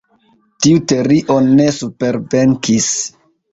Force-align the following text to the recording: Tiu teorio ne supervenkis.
Tiu 0.65 0.79
teorio 0.91 1.37
ne 1.61 1.69
supervenkis. 1.77 2.91